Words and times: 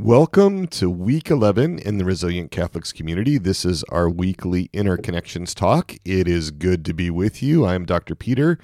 Welcome 0.00 0.68
to 0.68 0.88
week 0.88 1.28
11 1.28 1.80
in 1.80 1.98
the 1.98 2.04
Resilient 2.04 2.52
Catholics 2.52 2.92
community. 2.92 3.36
This 3.36 3.64
is 3.64 3.82
our 3.88 4.08
weekly 4.08 4.68
Interconnections 4.68 5.56
talk. 5.56 5.96
It 6.04 6.28
is 6.28 6.52
good 6.52 6.84
to 6.84 6.94
be 6.94 7.10
with 7.10 7.42
you. 7.42 7.66
I'm 7.66 7.84
Dr. 7.84 8.14
Peter. 8.14 8.60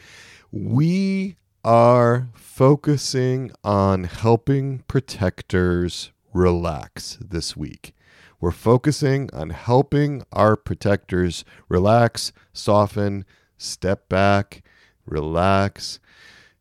We 0.53 1.35
are 1.65 2.29
focusing 2.35 3.51
on 3.65 4.05
helping 4.05 4.85
protectors 4.87 6.13
relax 6.33 7.19
this 7.21 7.57
week. 7.57 7.97
We're 8.41 8.53
focusing 8.53 9.29
on 9.33 9.51
helping 9.51 10.23
our 10.31 10.55
protectors 10.55 11.45
relax, 11.69 12.31
soften, 12.53 13.25
step 13.59 14.09
back, 14.09 14.63
relax, 15.05 15.99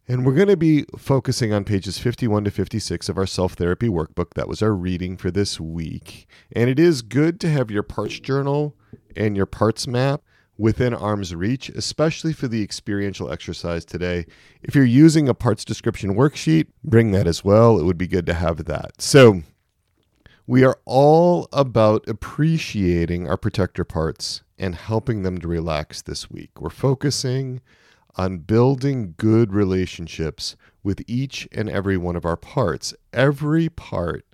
and 0.07 0.25
we're 0.25 0.33
going 0.33 0.49
to 0.49 0.57
be 0.57 0.85
focusing 0.97 1.53
on 1.53 1.63
pages 1.63 1.97
51 1.97 2.43
to 2.43 2.51
56 2.51 3.07
of 3.09 3.17
our 3.17 3.25
self 3.25 3.53
therapy 3.53 3.87
workbook. 3.87 4.33
That 4.35 4.47
was 4.47 4.61
our 4.61 4.73
reading 4.73 5.15
for 5.17 5.31
this 5.31 5.59
week. 5.59 6.27
And 6.51 6.69
it 6.69 6.79
is 6.79 7.01
good 7.01 7.39
to 7.41 7.49
have 7.49 7.71
your 7.71 7.83
parts 7.83 8.19
journal 8.19 8.75
and 9.15 9.37
your 9.37 9.45
parts 9.45 9.87
map 9.87 10.21
within 10.57 10.93
arm's 10.93 11.33
reach, 11.33 11.69
especially 11.69 12.33
for 12.33 12.47
the 12.47 12.61
experiential 12.61 13.31
exercise 13.31 13.85
today. 13.85 14.25
If 14.61 14.75
you're 14.75 14.85
using 14.85 15.29
a 15.29 15.33
parts 15.33 15.65
description 15.65 16.15
worksheet, 16.15 16.67
bring 16.83 17.11
that 17.11 17.25
as 17.25 17.43
well. 17.43 17.79
It 17.79 17.83
would 17.83 17.97
be 17.97 18.07
good 18.07 18.25
to 18.27 18.33
have 18.33 18.65
that. 18.65 19.01
So, 19.01 19.41
we 20.45 20.65
are 20.65 20.77
all 20.83 21.47
about 21.53 22.07
appreciating 22.09 23.29
our 23.29 23.37
protector 23.37 23.85
parts 23.85 24.41
and 24.59 24.75
helping 24.75 25.23
them 25.23 25.39
to 25.39 25.47
relax 25.47 26.01
this 26.01 26.29
week. 26.29 26.59
We're 26.59 26.69
focusing 26.69 27.61
on 28.15 28.39
building 28.39 29.15
good 29.17 29.53
relationships 29.53 30.55
with 30.83 31.03
each 31.07 31.47
and 31.51 31.69
every 31.69 31.97
one 31.97 32.15
of 32.15 32.25
our 32.25 32.37
parts. 32.37 32.93
Every 33.11 33.69
part 33.69 34.25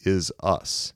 is 0.00 0.32
us. 0.40 0.92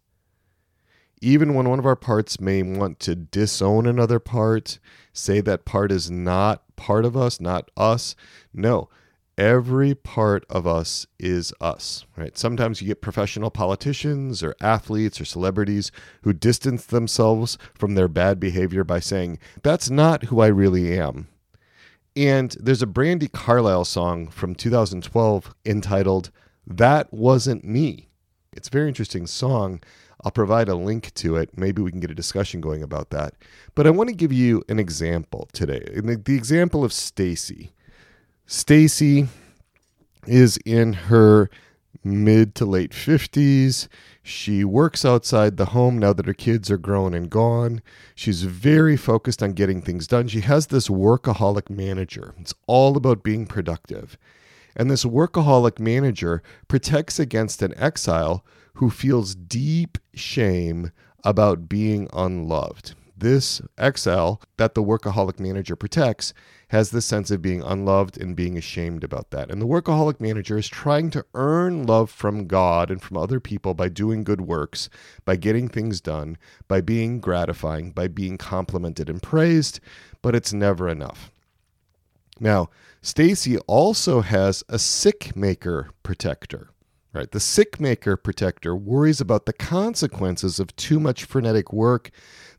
Even 1.23 1.55
when 1.55 1.69
one 1.69 1.79
of 1.79 1.87
our 1.87 1.97
parts 1.97 2.41
may 2.41 2.63
want 2.63 3.01
to 3.01 3.15
disown 3.15 3.87
another 3.87 4.19
part, 4.19 4.79
say 5.13 5.41
that 5.41 5.65
part 5.65 5.91
is 5.91 6.11
not 6.11 6.63
part 6.77 7.05
of 7.05 7.17
us, 7.17 7.41
not 7.41 7.71
us. 7.77 8.15
No, 8.53 8.91
every 9.39 9.95
part 9.95 10.45
of 10.51 10.67
us 10.67 11.07
is 11.19 11.55
us, 11.61 12.05
right? 12.17 12.37
Sometimes 12.37 12.81
you 12.81 12.89
get 12.89 13.01
professional 13.01 13.51
politicians 13.51 14.43
or 14.43 14.55
athletes 14.61 15.21
or 15.21 15.25
celebrities 15.25 15.91
who 16.23 16.33
distance 16.33 16.85
themselves 16.85 17.57
from 17.75 17.95
their 17.95 18.09
bad 18.09 18.39
behavior 18.39 18.85
by 18.85 19.01
saying, 19.01 19.39
That's 19.63 19.89
not 19.89 20.25
who 20.25 20.41
I 20.41 20.49
really 20.49 20.99
am. 20.99 21.29
And 22.17 22.57
there's 22.59 22.83
a 22.83 22.87
Brandi 22.87 23.31
Carlile 23.31 23.85
song 23.85 24.29
from 24.29 24.55
2012 24.55 25.55
entitled 25.67 26.31
That 26.67 27.13
Wasn't 27.13 27.63
Me. 27.63 28.09
It's 28.55 28.69
a 28.69 28.71
very 28.71 28.89
interesting 28.89 29.27
song. 29.27 29.83
I'll 30.25 30.31
provide 30.31 30.71
a 30.71 30.75
link 30.75 31.13
to 31.15 31.37
it. 31.37 31.59
Maybe 31.59 31.83
we 31.83 31.91
can 31.91 32.01
get 32.01 32.11
a 32.11 32.15
discussion 32.15 32.63
going 32.63 32.83
about 32.83 33.11
that. 33.11 33.35
But 33.75 33.87
I 33.87 33.91
want 33.91 34.09
to 34.09 34.17
give 34.17 34.33
you 34.33 34.65
an 34.71 34.79
example 34.79 35.49
today. 35.53 35.87
The, 35.95 36.17
the 36.17 36.35
example 36.35 36.85
of 36.85 36.93
Stacy. 36.93 37.73
Stacy 38.47 39.29
is 40.27 40.57
in 40.65 40.95
her 40.95 41.51
mid 42.07 42.55
to 42.55 42.65
late 42.65 42.93
50s. 42.93 43.89
She 44.23 44.65
works 44.65 45.05
outside 45.05 45.57
the 45.57 45.67
home 45.67 45.99
now 45.99 46.13
that 46.13 46.27
her 46.27 46.35
kids 46.35 46.71
are 46.71 46.79
grown 46.79 47.15
and 47.15 47.29
gone. 47.29 47.83
She's 48.15 48.43
very 48.45 48.97
focused 48.97 49.43
on 49.43 49.53
getting 49.53 49.83
things 49.83 50.07
done. 50.07 50.29
She 50.29 50.41
has 50.41 50.69
this 50.69 50.89
workaholic 50.89 51.69
manager. 51.69 52.35
It's 52.41 52.55
all 52.67 52.97
about 52.97 53.23
being 53.23 53.47
productive. 53.47 54.17
And 54.75 54.91
this 54.91 55.05
workaholic 55.05 55.79
manager 55.79 56.43
protects 56.69 57.19
against 57.19 57.63
an 57.63 57.75
exile 57.77 58.45
who 58.75 58.91
feels 58.91 59.35
deep 59.35 59.99
shame 60.15 60.93
about 61.25 61.69
being 61.69 62.09
unloved. 62.13 62.95
This 63.19 63.63
exile 63.79 64.43
that 64.59 64.75
the 64.75 64.83
workaholic 64.83 65.41
manager 65.41 65.75
protects 65.75 66.35
has 66.69 66.91
this 66.91 67.07
sense 67.07 67.31
of 67.31 67.41
being 67.41 67.63
unloved 67.63 68.21
and 68.21 68.37
being 68.37 68.59
ashamed 68.59 69.03
about 69.03 69.31
that. 69.31 69.51
And 69.51 69.63
the 69.63 69.67
workaholic 69.67 70.21
manager 70.21 70.59
is 70.59 70.69
trying 70.69 71.09
to 71.11 71.25
earn 71.33 71.87
love 71.87 72.11
from 72.11 72.47
God 72.47 72.91
and 72.91 73.01
from 73.01 73.17
other 73.17 73.41
people 73.41 73.73
by 73.73 73.89
doing 73.89 74.23
good 74.23 74.43
works, 74.43 74.91
by 75.25 75.37
getting 75.37 75.69
things 75.69 76.03
done, 76.03 76.37
by 76.69 76.83
being 76.83 77.21
gratifying, 77.21 77.93
by 77.93 78.09
being 78.09 78.37
complimented 78.37 79.09
and 79.09 79.23
praised, 79.23 79.81
but 80.21 80.35
it's 80.35 80.53
never 80.53 80.87
enough. 80.87 81.31
Now, 82.39 82.69
Stacy 83.01 83.57
also 83.61 84.21
has 84.21 84.63
a 84.69 84.79
sick 84.79 85.35
maker 85.35 85.89
protector. 86.03 86.69
Right? 87.17 87.31
The 87.31 87.41
sick 87.41 87.81
maker 87.81 88.17
protector 88.17 88.77
worries 88.77 89.23
about 89.23 89.47
the 89.47 89.55
consequences 89.55 90.61
of 90.61 90.77
too 90.77 91.01
much 91.01 91.25
frenetic 91.25 91.73
work 91.73 92.11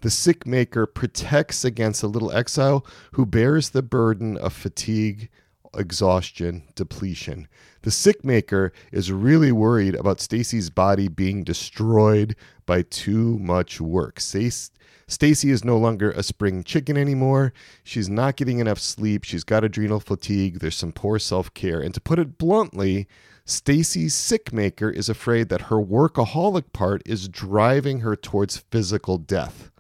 the 0.01 0.09
sick 0.09 0.45
maker 0.45 0.85
protects 0.85 1.65
against 1.65 2.03
a 2.03 2.07
little 2.07 2.31
exile 2.31 2.85
who 3.13 3.25
bears 3.25 3.69
the 3.69 3.81
burden 3.81 4.37
of 4.37 4.53
fatigue, 4.53 5.29
exhaustion, 5.75 6.63
depletion. 6.75 7.47
The 7.81 7.91
sick 7.91 8.23
maker 8.23 8.73
is 8.91 9.11
really 9.11 9.51
worried 9.51 9.95
about 9.95 10.21
Stacy's 10.21 10.69
body 10.69 11.07
being 11.07 11.43
destroyed 11.43 12.35
by 12.65 12.81
too 12.83 13.39
much 13.39 13.79
work. 13.79 14.19
Stacy 14.19 15.51
is 15.51 15.63
no 15.63 15.77
longer 15.77 16.11
a 16.11 16.23
spring 16.23 16.63
chicken 16.63 16.97
anymore. 16.97 17.53
She's 17.83 18.09
not 18.09 18.35
getting 18.35 18.59
enough 18.59 18.79
sleep. 18.79 19.23
She's 19.23 19.45
got 19.45 19.63
adrenal 19.63 20.01
fatigue. 20.01 20.59
There's 20.59 20.75
some 20.75 20.91
poor 20.91 21.17
self-care. 21.17 21.79
And 21.79 21.93
to 21.93 22.01
put 22.01 22.19
it 22.19 22.37
bluntly, 22.37 23.07
Stacy's 23.45 24.13
sick 24.13 24.51
maker 24.51 24.89
is 24.89 25.07
afraid 25.07 25.47
that 25.47 25.63
her 25.63 25.77
workaholic 25.77 26.73
part 26.73 27.01
is 27.05 27.29
driving 27.29 28.01
her 28.01 28.17
towards 28.17 28.57
physical 28.57 29.17
death. 29.17 29.71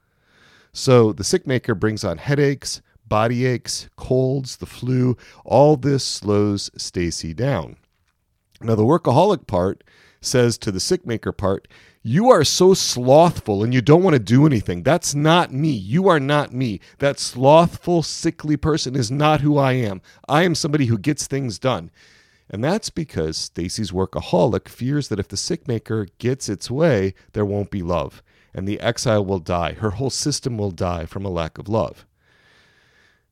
So 0.71 1.11
the 1.11 1.25
sick 1.25 1.45
maker 1.45 1.75
brings 1.75 2.05
on 2.05 2.19
headaches, 2.19 2.81
body 3.07 3.45
aches, 3.45 3.89
colds, 3.95 4.57
the 4.57 4.65
flu. 4.65 5.17
All 5.45 5.77
this 5.77 6.03
slows 6.03 6.69
Stacy 6.77 7.33
down. 7.33 7.77
Now 8.61 8.75
the 8.75 8.83
workaholic 8.83 9.47
part 9.47 9.83
says 10.21 10.57
to 10.59 10.71
the 10.71 10.79
sick 10.79 11.05
maker 11.05 11.31
part, 11.31 11.67
you 12.01 12.29
are 12.29 12.43
so 12.43 12.73
slothful 12.73 13.63
and 13.63 13.73
you 13.73 13.81
don't 13.81 14.03
want 14.03 14.13
to 14.13 14.19
do 14.19 14.45
anything. 14.45 14.83
That's 14.83 15.13
not 15.13 15.51
me. 15.51 15.71
You 15.71 16.07
are 16.07 16.19
not 16.19 16.53
me. 16.53 16.79
That 16.99 17.19
slothful, 17.19 18.01
sickly 18.01 18.55
person 18.57 18.95
is 18.95 19.11
not 19.11 19.41
who 19.41 19.57
I 19.57 19.73
am. 19.73 20.01
I 20.27 20.43
am 20.43 20.55
somebody 20.55 20.85
who 20.85 20.97
gets 20.97 21.27
things 21.27 21.59
done. 21.59 21.91
And 22.49 22.63
that's 22.63 22.89
because 22.89 23.37
Stacy's 23.37 23.91
workaholic 23.91 24.69
fears 24.69 25.09
that 25.09 25.19
if 25.19 25.27
the 25.27 25.35
sick 25.35 25.67
maker 25.67 26.07
gets 26.17 26.47
its 26.47 26.71
way, 26.71 27.13
there 27.33 27.45
won't 27.45 27.71
be 27.71 27.81
love 27.81 28.23
and 28.57 28.67
the 28.67 28.79
exile 28.79 29.23
will 29.23 29.39
die. 29.39 29.73
Her 29.73 29.91
whole 29.91 30.09
system 30.09 30.57
will 30.57 30.71
die 30.71 31.05
from 31.05 31.23
a 31.23 31.29
lack 31.29 31.59
of 31.59 31.69
love. 31.69 32.07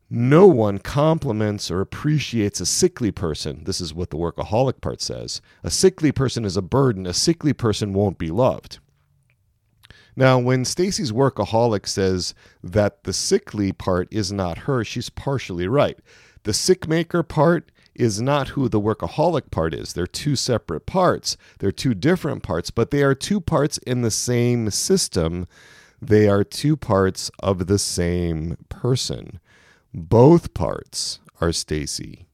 No 0.10 0.46
one 0.46 0.78
compliments 0.78 1.72
or 1.72 1.82
appreciates 1.82 2.60
a 2.60 2.66
sickly 2.66 3.12
person. 3.12 3.64
This 3.64 3.82
is 3.82 3.94
what 3.94 4.12
the 4.12 4.18
workaholic 4.18 4.80
part 4.80 5.02
says. 5.02 5.42
A 5.64 5.72
sickly 5.72 6.12
person 6.12 6.46
is 6.46 6.56
a 6.56 6.62
burden. 6.62 7.08
A 7.08 7.14
sickly 7.14 7.54
person 7.54 7.94
won't 7.94 8.20
be 8.20 8.30
loved. 8.30 8.80
Now, 10.16 10.40
when 10.40 10.64
Stacy's 10.64 11.12
workaholic 11.12 11.88
says 11.88 12.34
that 12.64 13.04
the 13.04 13.14
sickly 13.14 13.72
part 13.72 14.08
is 14.12 14.32
not 14.32 14.60
her, 14.60 14.84
she's 14.84 15.10
partially 15.10 15.68
right. 15.68 15.98
The 16.44 16.54
sick 16.54 16.88
maker 16.88 17.24
part 17.24 17.72
is 17.96 18.22
not 18.22 18.50
who 18.50 18.70
the 18.70 18.80
workaholic 18.80 19.52
part 19.52 19.74
is. 19.74 19.94
They're 19.94 20.06
two 20.06 20.36
separate 20.36 20.86
parts. 20.86 21.36
They're 21.60 21.72
two 21.72 21.94
different 21.94 22.44
parts, 22.44 22.70
but 22.70 22.92
they 22.92 23.04
are 23.04 23.16
two 23.16 23.42
parts 23.42 23.78
in 23.80 24.02
the 24.02 24.12
same 24.12 24.70
system. 24.70 25.48
They 26.02 26.30
are 26.30 26.44
two 26.44 26.78
parts 26.78 27.32
of 27.40 27.68
the 27.68 27.80
same 27.80 28.58
person. 28.70 29.40
Both 29.96 30.54
parts 30.54 31.20
are 31.40 31.52
Stacy. 31.52 32.28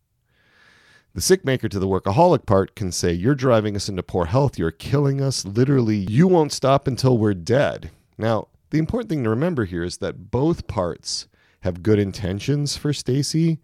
The 1.14 1.22
sick 1.22 1.46
maker 1.46 1.70
to 1.70 1.80
the 1.80 1.88
workaholic 1.88 2.46
part 2.46 2.76
can 2.76 2.92
say, 2.92 3.14
You're 3.14 3.36
driving 3.36 3.76
us 3.76 3.88
into 3.88 4.04
poor 4.04 4.26
health. 4.26 4.58
You're 4.58 4.72
killing 4.72 5.22
us. 5.22 5.46
Literally, 5.46 5.98
you 6.10 6.28
won't 6.28 6.52
stop 6.52 6.88
until 6.88 7.18
we're 7.18 7.34
dead. 7.34 7.92
Now, 8.18 8.48
the 8.72 8.80
important 8.80 9.10
thing 9.10 9.24
to 9.24 9.30
remember 9.30 9.66
here 9.66 9.84
is 9.84 9.98
that 9.98 10.32
both 10.32 10.68
parts 10.68 11.28
have 11.62 11.84
good 11.84 12.00
intentions 12.00 12.76
for 12.78 12.94
Stacy 12.94 13.60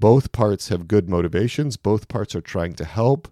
both 0.00 0.32
parts 0.32 0.70
have 0.70 0.88
good 0.88 1.10
motivations, 1.10 1.76
both 1.76 2.08
parts 2.08 2.34
are 2.34 2.40
trying 2.40 2.72
to 2.74 2.84
help, 2.86 3.28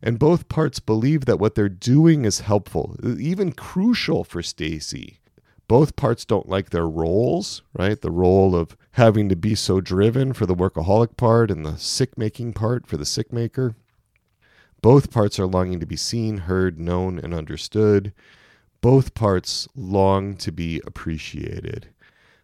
and 0.00 0.18
both 0.18 0.48
parts 0.48 0.78
believe 0.78 1.24
that 1.24 1.40
what 1.40 1.56
they're 1.56 1.68
doing 1.68 2.24
is 2.24 2.40
helpful, 2.40 2.96
even 3.18 3.50
crucial 3.50 4.22
for 4.22 4.40
Stacy. 4.40 5.18
Both 5.66 5.96
parts 5.96 6.24
don't 6.24 6.48
like 6.48 6.70
their 6.70 6.86
roles, 6.86 7.62
right? 7.72 8.00
The 8.00 8.10
role 8.10 8.54
of 8.54 8.76
having 8.92 9.28
to 9.30 9.36
be 9.36 9.54
so 9.54 9.80
driven 9.80 10.32
for 10.32 10.46
the 10.46 10.54
workaholic 10.54 11.16
part 11.16 11.50
and 11.50 11.64
the 11.64 11.78
sick 11.78 12.18
making 12.18 12.52
part 12.52 12.86
for 12.86 12.96
the 12.96 13.06
sick 13.06 13.32
maker. 13.32 13.74
Both 14.82 15.10
parts 15.10 15.38
are 15.38 15.46
longing 15.46 15.80
to 15.80 15.86
be 15.86 15.96
seen, 15.96 16.38
heard, 16.38 16.78
known, 16.78 17.18
and 17.18 17.32
understood. 17.32 18.12
Both 18.82 19.14
parts 19.14 19.66
long 19.74 20.36
to 20.36 20.52
be 20.52 20.82
appreciated. 20.86 21.88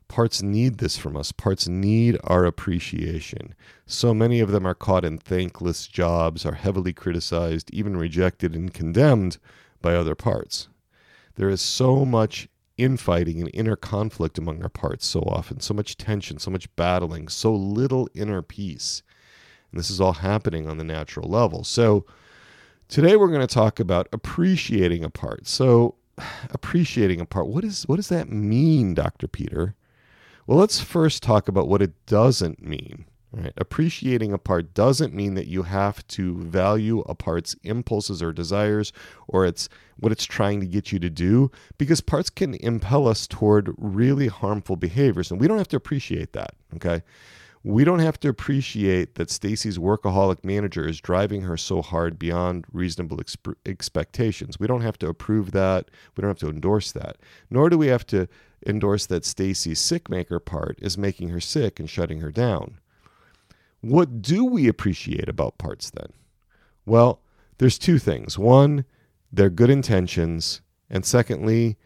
Parts 0.09 0.43
need 0.43 0.79
this 0.79 0.97
from 0.97 1.17
us. 1.17 1.31
Parts 1.31 1.69
need 1.69 2.19
our 2.25 2.47
appreciation. 2.47 3.55
So 3.85 4.15
many 4.15 4.41
of 4.41 4.51
them 4.51 4.67
are 4.67 4.75
caught 4.75 5.05
in 5.05 5.19
thankless 5.19 5.87
jobs, 5.87 6.47
are 6.47 6.55
heavily 6.55 6.95
criticized, 6.95 7.71
even 7.73 7.97
rejected 7.97 8.55
and 8.55 8.73
condemned 8.73 9.37
by 9.83 9.95
other 9.95 10.15
parts. 10.15 10.69
There 11.37 11.51
is 11.51 11.61
so 11.61 12.07
much 12.07 12.49
infighting 12.81 13.41
and 13.41 13.51
inner 13.53 13.77
conflict 13.77 14.39
among 14.39 14.63
our 14.63 14.71
parts 14.71 15.07
so 15.07 15.21
often, 15.21 15.61
so 15.61 15.75
much 15.75 15.99
tension, 15.99 16.39
so 16.39 16.51
much 16.51 16.75
battling, 16.77 17.29
so 17.29 17.55
little 17.55 18.09
inner 18.15 18.41
peace. 18.41 19.03
And 19.71 19.79
this 19.79 19.91
is 19.91 20.01
all 20.01 20.15
happening 20.15 20.67
on 20.67 20.79
the 20.79 20.85
natural 20.85 21.29
level. 21.29 21.63
So 21.63 22.07
today 22.89 23.17
we're 23.17 23.29
going 23.29 23.47
to 23.47 23.55
talk 23.55 23.79
about 23.79 24.09
appreciating 24.13 25.05
a 25.05 25.11
part. 25.11 25.47
So 25.47 25.97
appreciating 26.51 27.21
a 27.21 27.27
part, 27.27 27.49
what 27.49 27.65
is 27.65 27.87
what 27.87 27.97
does 27.97 28.09
that 28.09 28.31
mean, 28.31 28.95
Dr. 28.95 29.29
Peter? 29.29 29.75
Well, 30.47 30.59
let's 30.59 30.81
first 30.81 31.23
talk 31.23 31.49
about 31.49 31.69
what 31.69 31.83
it 31.83 31.93
doesn't 32.07 32.63
mean. 32.63 33.05
Right? 33.33 33.53
Appreciating 33.57 34.33
a 34.33 34.39
part 34.39 34.75
doesn't 34.75 35.15
mean 35.15 35.35
that 35.35 35.47
you 35.47 35.63
have 35.63 36.05
to 36.09 36.37
value 36.39 37.01
a 37.01 37.15
part's 37.15 37.55
impulses 37.63 38.23
or 38.23 38.33
desires 38.33 38.93
or 39.29 39.47
it's 39.47 39.69
what 39.99 40.11
it's 40.11 40.25
trying 40.25 40.59
to 40.61 40.67
get 40.67 40.91
you 40.91 40.99
to 40.99 41.11
do 41.11 41.51
because 41.79 42.01
parts 42.01 42.29
can 42.29 42.55
impel 42.55 43.07
us 43.07 43.29
toward 43.29 43.73
really 43.79 44.27
harmful 44.27 44.75
behaviors 44.75 45.31
and 45.31 45.41
we 45.41 45.47
don't 45.47 45.59
have 45.59 45.69
to 45.69 45.77
appreciate 45.77 46.33
that, 46.33 46.55
okay? 46.75 47.03
We 47.63 47.85
don't 47.85 47.99
have 47.99 48.19
to 48.21 48.29
appreciate 48.29 49.17
that 49.17 49.31
Stacy's 49.31 49.77
workaholic 49.77 50.43
manager 50.43 50.89
is 50.89 50.99
driving 50.99 51.43
her 51.43 51.59
so 51.59 51.83
hard 51.83 52.19
beyond 52.19 52.65
reasonable 52.73 53.19
exp- 53.19 53.55
expectations. 53.67 54.59
We 54.59 54.67
don't 54.67 54.81
have 54.81 54.99
to 55.01 55.09
approve 55.09 55.53
that. 55.53 55.91
We 56.17 56.23
don't 56.23 56.31
have 56.31 56.39
to 56.39 56.49
endorse 56.49 56.91
that. 56.93 57.19
Nor 57.51 57.69
do 57.69 57.77
we 57.77 57.89
have 57.89 58.07
to 58.07 58.29
endorse 58.67 59.05
that 59.07 59.27
Stacy's 59.27 59.79
sick 59.79 60.09
maker 60.09 60.41
part 60.41 60.79
is 60.81 60.97
making 60.97 61.29
her 61.29 61.41
sick 61.41 61.79
and 61.79 61.89
shutting 61.89 62.21
her 62.21 62.33
down. 62.33 62.79
What 63.81 64.23
do 64.23 64.45
we 64.45 64.69
appreciate 64.69 65.29
about 65.29 65.59
parts 65.59 65.91
then? 65.91 66.13
Well, 66.85 67.21
there's 67.59 67.79
two 67.79 67.99
things. 67.99 68.39
One, 68.39 68.85
their 69.33 69.51
good 69.51 69.71
intentions, 69.71 70.61
and 70.89 71.05
secondly, 71.05 71.77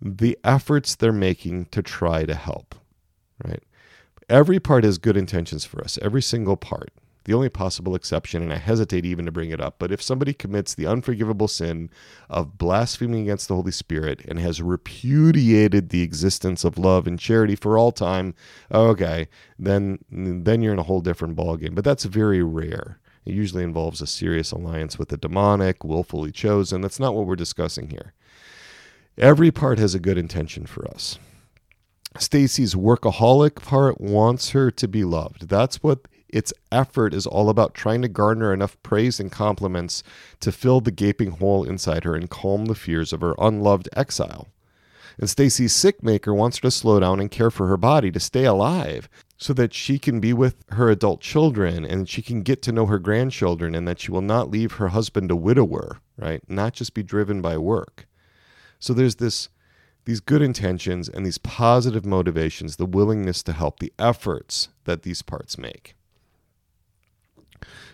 the 0.00 0.38
efforts 0.44 0.94
they're 0.94 1.12
making 1.12 1.66
to 1.66 1.82
try 1.82 2.24
to 2.24 2.34
help, 2.34 2.74
right? 3.44 3.62
Every 4.28 4.58
part 4.58 4.84
has 4.84 4.98
good 4.98 5.16
intentions 5.16 5.64
for 5.64 5.82
us, 5.82 5.98
every 6.00 6.22
single 6.22 6.56
part 6.56 6.90
the 7.24 7.34
only 7.34 7.48
possible 7.48 7.94
exception, 7.94 8.42
and 8.42 8.52
I 8.52 8.58
hesitate 8.58 9.04
even 9.04 9.24
to 9.24 9.32
bring 9.32 9.50
it 9.50 9.60
up, 9.60 9.76
but 9.78 9.90
if 9.90 10.02
somebody 10.02 10.32
commits 10.32 10.74
the 10.74 10.86
unforgivable 10.86 11.48
sin 11.48 11.90
of 12.28 12.58
blaspheming 12.58 13.22
against 13.22 13.48
the 13.48 13.54
Holy 13.54 13.72
Spirit 13.72 14.20
and 14.26 14.38
has 14.38 14.62
repudiated 14.62 15.88
the 15.88 16.02
existence 16.02 16.64
of 16.64 16.78
love 16.78 17.06
and 17.06 17.18
charity 17.18 17.56
for 17.56 17.78
all 17.78 17.92
time, 17.92 18.34
okay, 18.70 19.28
then 19.58 19.98
then 20.10 20.62
you're 20.62 20.72
in 20.72 20.78
a 20.78 20.84
whole 20.84 21.00
different 21.00 21.36
ballgame. 21.36 21.74
But 21.74 21.84
that's 21.84 22.04
very 22.04 22.42
rare. 22.42 23.00
It 23.24 23.32
usually 23.32 23.64
involves 23.64 24.02
a 24.02 24.06
serious 24.06 24.52
alliance 24.52 24.98
with 24.98 25.08
the 25.08 25.16
demonic, 25.16 25.82
willfully 25.82 26.30
chosen. 26.30 26.82
That's 26.82 27.00
not 27.00 27.14
what 27.14 27.26
we're 27.26 27.36
discussing 27.36 27.88
here. 27.90 28.12
Every 29.16 29.50
part 29.50 29.78
has 29.78 29.94
a 29.94 30.00
good 30.00 30.18
intention 30.18 30.66
for 30.66 30.86
us. 30.88 31.18
Stacy's 32.18 32.74
workaholic 32.74 33.56
part 33.56 34.00
wants 34.00 34.50
her 34.50 34.70
to 34.72 34.86
be 34.86 35.04
loved. 35.04 35.48
That's 35.48 35.82
what 35.82 36.06
its 36.34 36.52
effort 36.72 37.14
is 37.14 37.28
all 37.28 37.48
about 37.48 37.74
trying 37.74 38.02
to 38.02 38.08
garner 38.08 38.52
enough 38.52 38.76
praise 38.82 39.20
and 39.20 39.30
compliments 39.30 40.02
to 40.40 40.50
fill 40.50 40.80
the 40.80 40.90
gaping 40.90 41.30
hole 41.30 41.62
inside 41.62 42.02
her 42.02 42.16
and 42.16 42.28
calm 42.28 42.64
the 42.64 42.74
fears 42.74 43.12
of 43.12 43.20
her 43.20 43.36
unloved 43.38 43.88
exile. 43.96 44.48
And 45.16 45.30
Stacy's 45.30 45.72
sick 45.72 46.02
maker 46.02 46.34
wants 46.34 46.56
her 46.56 46.62
to 46.62 46.70
slow 46.72 46.98
down 46.98 47.20
and 47.20 47.30
care 47.30 47.52
for 47.52 47.68
her 47.68 47.76
body 47.76 48.10
to 48.10 48.18
stay 48.18 48.44
alive 48.44 49.08
so 49.38 49.52
that 49.52 49.72
she 49.72 49.96
can 49.96 50.18
be 50.18 50.32
with 50.32 50.56
her 50.70 50.90
adult 50.90 51.20
children 51.20 51.84
and 51.84 52.08
she 52.08 52.20
can 52.20 52.42
get 52.42 52.62
to 52.62 52.72
know 52.72 52.86
her 52.86 52.98
grandchildren 52.98 53.76
and 53.76 53.86
that 53.86 54.00
she 54.00 54.10
will 54.10 54.20
not 54.20 54.50
leave 54.50 54.72
her 54.72 54.88
husband 54.88 55.30
a 55.30 55.36
widower, 55.36 56.00
right? 56.16 56.42
Not 56.48 56.72
just 56.72 56.94
be 56.94 57.04
driven 57.04 57.42
by 57.42 57.58
work. 57.58 58.08
So 58.80 58.92
there's 58.92 59.16
this 59.16 59.50
these 60.04 60.20
good 60.20 60.42
intentions 60.42 61.08
and 61.08 61.24
these 61.24 61.38
positive 61.38 62.04
motivations, 62.04 62.76
the 62.76 62.86
willingness 62.86 63.42
to 63.44 63.52
help, 63.52 63.78
the 63.78 63.92
efforts 64.00 64.68
that 64.84 65.02
these 65.02 65.22
parts 65.22 65.56
make. 65.56 65.94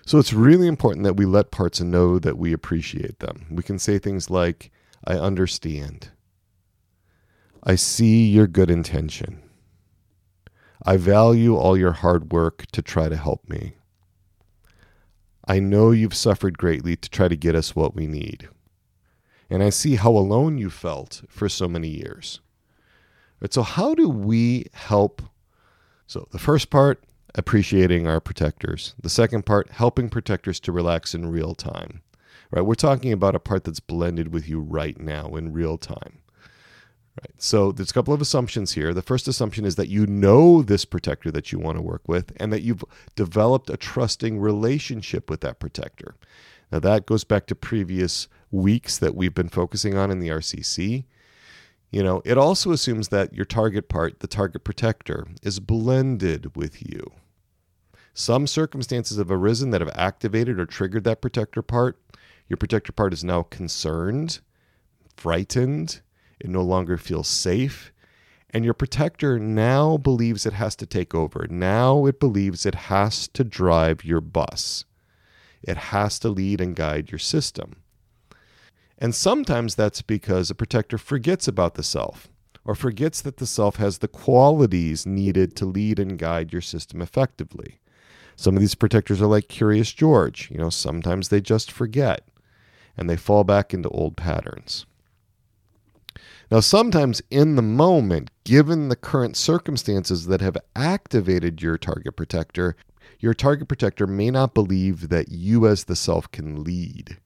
So 0.07 0.19
it's 0.19 0.33
really 0.33 0.67
important 0.67 1.05
that 1.05 1.17
we 1.17 1.27
let 1.27 1.51
parts 1.51 1.81
know 1.81 2.19
that 2.19 2.39
we 2.39 2.53
appreciate 2.53 3.19
them. 3.21 3.47
We 3.51 3.63
can 3.63 3.79
say 3.79 3.99
things 3.99 4.31
like, 4.31 4.71
I 5.05 5.15
understand. 5.15 6.11
I 7.63 7.75
see 7.75 8.27
your 8.27 8.47
good 8.47 8.71
intention. 8.71 9.43
I 10.85 10.97
value 10.97 11.57
all 11.57 11.77
your 11.77 11.93
hard 11.93 12.33
work 12.33 12.67
to 12.73 12.83
try 12.83 13.09
to 13.09 13.17
help 13.17 13.49
me. 13.49 13.75
I 15.47 15.59
know 15.59 15.91
you've 15.91 16.15
suffered 16.15 16.59
greatly 16.59 16.97
to 16.97 17.11
try 17.11 17.29
to 17.29 17.37
get 17.37 17.55
us 17.55 17.77
what 17.77 17.95
we 17.95 18.07
need. 18.07 18.49
And 19.51 19.63
I 19.63 19.71
see 19.71 19.97
how 19.97 20.13
alone 20.13 20.59
you 20.59 20.71
felt 20.71 21.23
for 21.29 21.49
so 21.49 21.69
many 21.69 21.89
years. 21.89 22.41
Right, 23.41 23.53
so, 23.53 23.63
how 23.63 23.95
do 23.95 24.09
we 24.09 24.67
help? 24.73 25.23
So, 26.07 26.29
the 26.31 26.39
first 26.39 26.71
part 26.71 27.03
appreciating 27.35 28.07
our 28.07 28.21
protectors. 28.21 28.95
The 29.01 29.09
second 29.09 29.47
part, 29.47 29.71
helping 29.71 30.09
protectors 30.09 30.61
to 30.61 30.73
relax 30.73 31.15
in 31.15 31.31
real 31.31 31.55
time. 31.55 32.03
Right? 32.51 32.63
We're 32.63 32.75
talking 32.75 33.13
about 33.13 33.37
a 33.37 33.41
part 33.41 33.65
that's 33.65 33.81
blended 33.81 34.33
with 34.33 34.49
you 34.49 34.61
right 34.61 34.99
now 34.99 35.37
in 35.37 35.53
real 35.53 35.79
time. 35.79 36.19
Right. 37.21 37.33
So 37.39 37.73
there's 37.73 37.91
a 37.91 37.95
couple 37.95 38.15
of 38.15 38.21
assumptions 38.21 38.73
here. 38.73 38.95
The 38.95 39.03
first 39.03 39.29
assumption 39.29 39.65
is 39.65 39.77
that 39.77 39.89
you 39.89 40.07
know 40.07 40.63
this 40.63 40.85
protector 40.85 41.31
that 41.33 41.53
you 41.53 41.59
want 41.59 41.77
to 41.77 41.83
work 41.83 42.03
with 42.07 42.33
and 42.39 42.53
that 42.53 42.63
you've 42.63 42.85
developed 43.15 43.69
a 43.69 43.77
trusting 43.77 44.39
relationship 44.39 45.29
with 45.29 45.41
that 45.41 45.59
protector. 45.59 46.15
Now 46.73 46.79
that 46.81 47.07
goes 47.07 47.25
back 47.25 47.47
to 47.47 47.55
previous 47.55 48.29
weeks 48.51 48.99
that 48.99 49.15
we've 49.15 49.35
been 49.35 49.49
focusing 49.49 49.97
on 49.97 50.11
in 50.11 50.21
the 50.21 50.29
RCC. 50.29 51.05
You 51.91 52.05
know, 52.05 52.23
it 52.25 52.39
also 52.39 52.71
assumes 52.71 53.09
that 53.09 53.35
your 53.35 53.45
target 53.45 53.89
part, 53.89 54.21
the 54.21 54.29
target 54.29 54.63
protector, 54.63 55.27
is 55.43 55.59
blended 55.59 56.55
with 56.57 56.89
you. 56.89 57.13
Some 58.15 58.47
circumstances 58.47 59.19
have 59.19 59.31
arisen 59.31 59.71
that 59.71 59.81
have 59.81 59.91
activated 59.95 60.61
or 60.61 60.67
triggered 60.67 61.05
that 61.05 61.21
protector 61.21 61.63
part. 61.63 62.01
Your 62.49 62.57
protector 62.57 62.93
part 62.93 63.13
is 63.13 63.25
now 63.25 63.43
concerned, 63.43 64.41
frightened, 65.17 66.01
it 66.39 66.49
no 66.49 66.63
longer 66.63 66.97
feels 66.97 67.29
safe, 67.29 67.93
and 68.51 68.65
your 68.65 68.75
protector 68.75 69.39
now 69.39 69.97
believes 69.97 70.47
it 70.47 70.55
has 70.55 70.75
to 70.77 70.87
take 70.87 71.15
over. 71.15 71.47
Now 71.49 72.07
it 72.07 72.19
believes 72.19 72.67
it 72.67 72.75
has 72.75 73.29
to 73.29 73.45
drive 73.45 74.05
your 74.05 74.21
bus. 74.21 74.85
It 75.63 75.77
has 75.77 76.19
to 76.21 76.29
lead 76.29 76.61
and 76.61 76.75
guide 76.75 77.13
your 77.13 77.19
system. 77.19 77.83
And 79.01 79.15
sometimes 79.15 79.75
that's 79.75 80.03
because 80.03 80.51
a 80.51 80.55
protector 80.55 80.99
forgets 80.99 81.49
about 81.49 81.75
the 81.75 81.83
self 81.83 82.29
or 82.65 82.75
forgets 82.75 83.23
that 83.23 83.39
the 83.39 83.47
self 83.47 83.77
has 83.77 83.99
the 83.99 84.09
qualities 84.09 85.07
needed 85.07 85.57
to 85.57 85.65
lead 85.65 85.99
and 85.99 86.19
guide 86.19 86.53
your 86.53 86.61
system 86.61 87.01
effectively. 87.01 87.81
Some 88.37 88.57
of 88.57 88.61
these 88.61 88.75
protectors 88.75 89.23
are 89.23 89.27
like 89.27 89.49
Curious 89.49 89.93
George. 89.93 90.51
You 90.51 90.59
know, 90.59 90.71
sometimes 90.71 91.29
they 91.29 91.41
just 91.41 91.73
forget 91.73 92.29
and 92.97 93.09
they 93.09 93.17
fall 93.17 93.45
back 93.45 93.73
into 93.73 93.89
old 93.89 94.17
patterns. 94.17 94.85
Now, 96.51 96.61
sometimes 96.61 97.23
in 97.31 97.55
the 97.57 97.63
moment, 97.63 98.31
given 98.45 98.89
the 98.89 98.97
current 98.97 99.37
circumstances 99.37 100.27
that 100.27 100.41
have 100.41 100.57
activated 100.75 101.63
your 101.63 101.79
target 101.79 102.17
protector, 102.17 102.77
your 103.21 103.35
target 103.35 103.69
protector 103.69 104.07
may 104.07 104.31
not 104.31 104.53
believe 104.53 105.09
that 105.09 105.31
you 105.31 105.67
as 105.67 105.85
the 105.85 105.97
self 105.97 106.31
can 106.31 106.65
lead. 106.65 107.19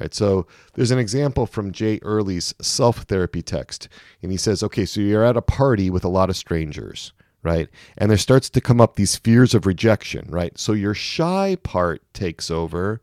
Right. 0.00 0.12
So 0.12 0.48
there's 0.74 0.90
an 0.90 0.98
example 0.98 1.46
from 1.46 1.70
Jay 1.70 2.00
Earley's 2.02 2.52
self 2.60 3.02
therapy 3.02 3.42
text. 3.42 3.88
And 4.22 4.32
he 4.32 4.36
says, 4.36 4.62
okay, 4.64 4.86
so 4.86 5.00
you're 5.00 5.24
at 5.24 5.36
a 5.36 5.42
party 5.42 5.88
with 5.88 6.04
a 6.04 6.08
lot 6.08 6.30
of 6.30 6.36
strangers, 6.36 7.12
right? 7.44 7.68
And 7.96 8.10
there 8.10 8.18
starts 8.18 8.50
to 8.50 8.60
come 8.60 8.80
up 8.80 8.96
these 8.96 9.14
fears 9.14 9.54
of 9.54 9.66
rejection, 9.66 10.26
right? 10.28 10.58
So 10.58 10.72
your 10.72 10.94
shy 10.94 11.56
part 11.62 12.02
takes 12.12 12.50
over 12.50 13.00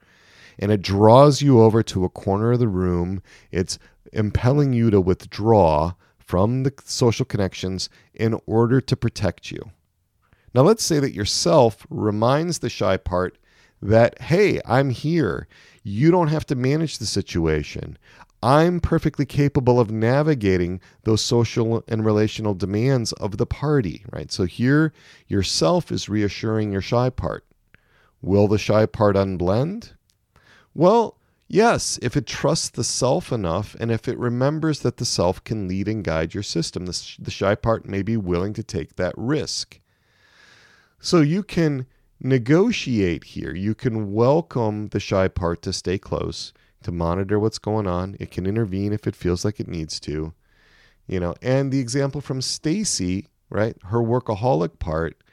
and 0.60 0.70
it 0.70 0.82
draws 0.82 1.42
you 1.42 1.62
over 1.62 1.82
to 1.84 2.04
a 2.04 2.10
corner 2.10 2.52
of 2.52 2.60
the 2.60 2.68
room. 2.68 3.24
It's 3.52 3.80
impelling 4.12 4.74
you 4.74 4.90
to 4.92 5.00
withdraw 5.00 5.94
from 6.20 6.64
the 6.64 6.74
social 6.86 7.26
connections 7.26 7.90
in 8.14 8.40
order 8.46 8.82
to 8.82 8.96
protect 8.98 9.52
you. 9.52 9.72
Now, 10.54 10.62
let's 10.62 10.84
say 10.84 11.00
that 11.00 11.14
yourself 11.14 11.86
reminds 11.90 12.60
the 12.60 12.70
shy 12.70 12.98
part 12.98 13.38
that, 13.82 14.22
hey, 14.22 14.60
I'm 14.66 14.90
here. 14.90 15.48
You 15.84 16.12
don't 16.12 16.28
have 16.28 16.46
to 16.48 16.56
manage 16.56 16.98
the 16.98 17.06
situation. 17.06 17.98
I'm 18.44 18.80
perfectly 18.80 19.26
capable 19.26 19.80
of 19.80 19.92
navigating 19.92 20.82
those 21.04 21.22
social 21.22 21.84
and 21.88 22.04
relational 22.06 22.56
demands 22.56 23.14
of 23.14 23.38
the 23.38 23.46
party, 23.46 24.04
right? 24.12 24.32
So 24.32 24.46
here, 24.46 24.94
yourself 25.28 25.92
is 25.92 26.10
reassuring 26.10 26.72
your 26.72 26.82
shy 26.82 27.10
part. 27.10 27.46
Will 28.22 28.48
the 28.48 28.58
shy 28.58 28.86
part 28.86 29.16
unblend? 29.16 29.94
Well, 30.74 31.18
yes, 31.48 32.00
if 32.02 32.18
it 32.18 32.26
trusts 32.26 32.70
the 32.70 32.84
self 32.84 33.32
enough 33.32 33.76
and 33.80 33.92
if 33.92 34.08
it 34.08 34.18
remembers 34.18 34.80
that 34.80 34.98
the 34.98 35.06
self 35.06 35.44
can 35.44 35.68
lead 35.68 35.88
and 35.88 36.04
guide 36.04 36.34
your 36.34 36.44
system, 36.44 36.88
the, 36.88 37.16
the 37.20 37.32
shy 37.32 37.54
part 37.54 37.86
may 37.86 38.02
be 38.02 38.18
willing 38.18 38.54
to 38.54 38.64
take 38.64 38.96
that 38.96 39.14
risk. 39.18 39.80
So 41.00 41.22
you 41.22 41.44
can 41.44 41.86
negotiate 42.24 43.24
here. 43.24 43.54
You 43.54 43.74
can 43.74 44.14
welcome 44.14 44.88
the 44.90 45.00
shy 45.00 45.28
part 45.28 45.62
to 45.64 45.74
stay 45.74 45.98
close, 45.98 46.54
to 46.84 46.92
monitor 46.92 47.40
what's 47.40 47.58
going 47.58 47.88
on. 47.88 48.16
It 48.20 48.32
can 48.32 48.46
intervene 48.46 48.94
if 48.94 49.08
it 49.08 49.16
feels 49.16 49.44
like 49.44 49.60
it 49.60 49.68
needs 49.68 50.00
to. 50.02 50.34
You 51.08 51.20
know, 51.20 51.36
and 51.42 51.72
the 51.72 51.80
example 51.80 52.22
from 52.22 52.42
Stacy, 52.42 53.28
right? 53.50 53.76
Her 53.86 54.00
workaholic 54.00 54.80
part, 54.80 55.24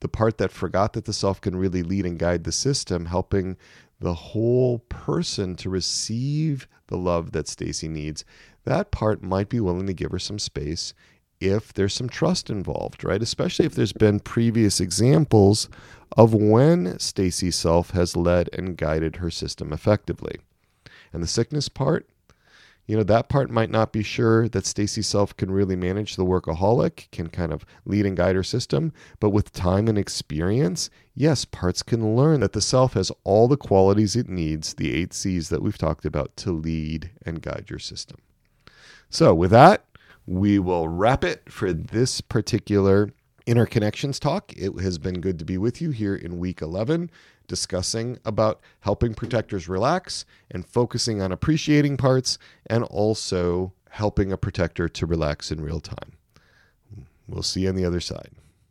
the 0.00 0.08
part 0.08 0.38
that 0.38 0.50
forgot 0.50 0.94
that 0.94 1.04
the 1.04 1.12
self 1.12 1.40
can 1.40 1.56
really 1.56 1.82
lead 1.82 2.06
and 2.06 2.18
guide 2.18 2.44
the 2.44 2.52
system, 2.52 3.06
helping 3.06 3.56
the 4.00 4.14
whole 4.14 4.78
person 4.88 5.54
to 5.56 5.68
receive 5.68 6.66
the 6.86 6.96
love 6.96 7.32
that 7.32 7.48
Stacy 7.48 7.88
needs. 7.88 8.24
That 8.64 8.90
part 8.90 9.22
might 9.22 9.48
be 9.48 9.60
willing 9.60 9.86
to 9.86 9.92
give 9.92 10.12
her 10.12 10.18
some 10.18 10.38
space 10.38 10.94
if 11.40 11.72
there's 11.72 11.94
some 11.94 12.08
trust 12.08 12.50
involved, 12.50 13.04
right? 13.04 13.22
Especially 13.22 13.66
if 13.66 13.74
there's 13.74 13.92
been 13.92 14.20
previous 14.20 14.80
examples 14.80 15.68
of 16.16 16.34
when 16.34 16.98
Stacy's 16.98 17.56
self 17.56 17.90
has 17.90 18.16
led 18.16 18.48
and 18.52 18.76
guided 18.76 19.16
her 19.16 19.30
system 19.30 19.72
effectively. 19.72 20.36
And 21.12 21.22
the 21.22 21.28
sickness 21.28 21.68
part, 21.68 22.08
you 22.86 22.96
know, 22.96 23.02
that 23.02 23.28
part 23.28 23.50
might 23.50 23.70
not 23.70 23.92
be 23.92 24.02
sure 24.02 24.48
that 24.48 24.64
Stacy's 24.64 25.06
self 25.06 25.36
can 25.36 25.50
really 25.50 25.76
manage 25.76 26.16
the 26.16 26.24
workaholic, 26.24 27.10
can 27.12 27.28
kind 27.28 27.52
of 27.52 27.66
lead 27.84 28.06
and 28.06 28.16
guide 28.16 28.34
her 28.34 28.42
system. 28.42 28.92
But 29.20 29.30
with 29.30 29.52
time 29.52 29.88
and 29.88 29.98
experience, 29.98 30.88
yes, 31.14 31.44
parts 31.44 31.82
can 31.82 32.16
learn 32.16 32.40
that 32.40 32.54
the 32.54 32.62
self 32.62 32.94
has 32.94 33.12
all 33.24 33.46
the 33.46 33.58
qualities 33.58 34.16
it 34.16 34.28
needs, 34.28 34.74
the 34.74 34.94
eight 34.94 35.12
C's 35.12 35.50
that 35.50 35.62
we've 35.62 35.76
talked 35.76 36.06
about, 36.06 36.34
to 36.38 36.50
lead 36.50 37.10
and 37.26 37.42
guide 37.42 37.66
your 37.68 37.78
system. 37.78 38.16
So, 39.10 39.34
with 39.34 39.50
that, 39.50 39.84
we 40.28 40.58
will 40.58 40.88
wrap 40.88 41.24
it 41.24 41.50
for 41.50 41.72
this 41.72 42.20
particular 42.20 43.10
interconnections 43.46 44.20
talk. 44.20 44.52
It 44.54 44.78
has 44.78 44.98
been 44.98 45.22
good 45.22 45.38
to 45.38 45.44
be 45.46 45.56
with 45.56 45.80
you 45.80 45.90
here 45.90 46.14
in 46.14 46.38
week 46.38 46.60
11 46.60 47.10
discussing 47.46 48.18
about 48.26 48.60
helping 48.80 49.14
protectors 49.14 49.70
relax 49.70 50.26
and 50.50 50.66
focusing 50.66 51.22
on 51.22 51.32
appreciating 51.32 51.96
parts 51.96 52.36
and 52.66 52.84
also 52.84 53.72
helping 53.88 54.30
a 54.30 54.36
protector 54.36 54.86
to 54.86 55.06
relax 55.06 55.50
in 55.50 55.62
real 55.62 55.80
time. 55.80 56.12
We'll 57.26 57.42
see 57.42 57.62
you 57.62 57.70
on 57.70 57.74
the 57.74 57.86
other 57.86 58.00
side. 58.00 58.32